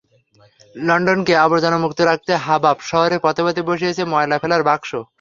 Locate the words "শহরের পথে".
2.89-3.41